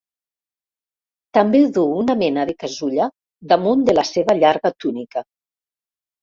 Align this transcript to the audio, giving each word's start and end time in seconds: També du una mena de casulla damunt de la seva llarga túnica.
També 1.37 1.61
du 1.75 1.83
una 2.03 2.15
mena 2.21 2.45
de 2.51 2.55
casulla 2.63 3.09
damunt 3.53 3.85
de 3.91 3.97
la 3.99 4.07
seva 4.13 4.37
llarga 4.41 4.73
túnica. 4.87 5.25